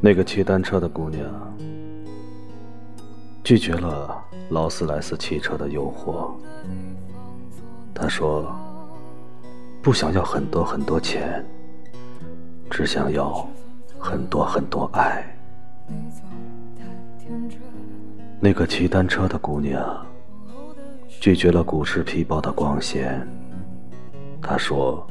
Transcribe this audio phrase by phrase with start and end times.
[0.00, 1.24] 那个骑单车的姑娘
[3.42, 6.30] 拒绝了劳斯莱斯汽车的诱惑。
[7.94, 8.54] 她说
[9.82, 11.44] ：“不想要很多很多钱，
[12.70, 13.48] 只想要
[13.98, 15.24] 很多很多爱。”
[18.38, 20.06] 那个骑单车的姑娘
[21.08, 23.26] 拒绝了古驰皮包的光鲜。
[24.42, 25.04] 她说：“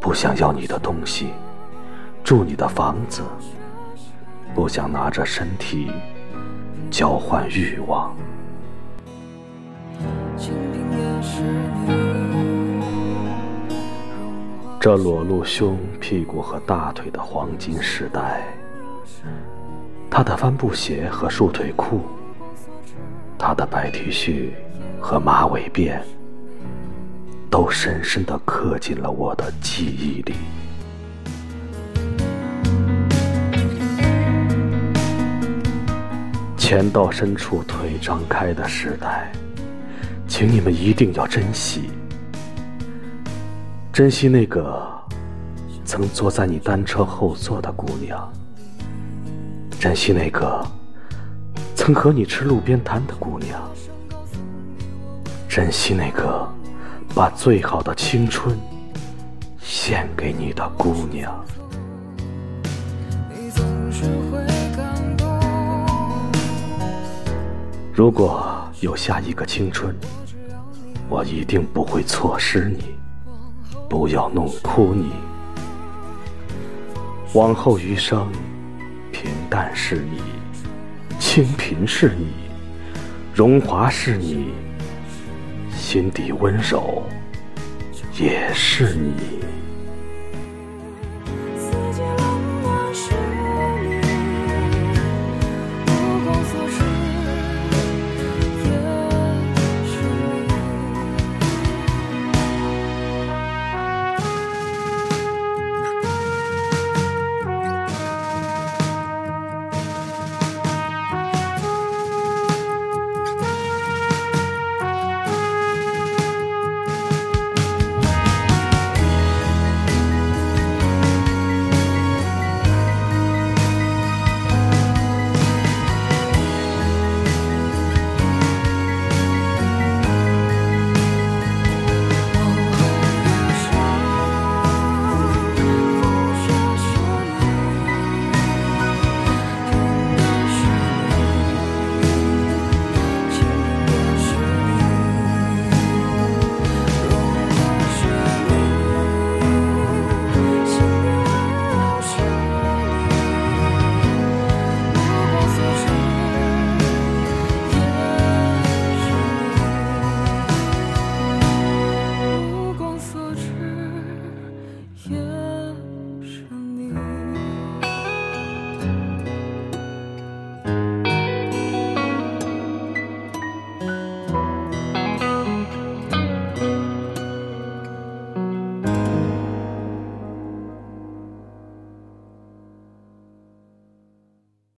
[0.00, 1.28] 不想要你的东西，
[2.24, 3.22] 住你的房子。”
[4.58, 5.88] 不想拿着身体
[6.90, 8.12] 交换欲望。
[14.80, 18.42] 这裸露胸、屁股和大腿的黄金时代，
[20.10, 22.00] 他的帆布鞋和束腿裤，
[23.38, 24.50] 他的白 T 恤
[25.00, 26.00] 和马尾辫，
[27.48, 30.34] 都深深地刻进了我的记忆里。
[36.68, 39.32] 钱到深处腿张开的时代，
[40.26, 41.88] 请你们一定要珍惜，
[43.90, 44.86] 珍惜那个
[45.82, 48.30] 曾坐在你单车后座的姑娘，
[49.80, 50.62] 珍惜那个
[51.74, 53.58] 曾和你吃路边摊的姑娘，
[55.48, 56.46] 珍惜那个
[57.14, 58.54] 把最好的青春
[59.58, 61.32] 献给你的姑娘。
[67.98, 68.46] 如果
[68.80, 69.92] 有下一个青春，
[71.08, 72.94] 我一定不会错失你，
[73.90, 75.10] 不要弄哭你。
[77.34, 78.30] 往后余生，
[79.10, 80.20] 平淡是你，
[81.18, 82.28] 清贫是你，
[83.34, 84.52] 荣华是你，
[85.76, 87.02] 心底温柔
[88.16, 89.40] 也是你。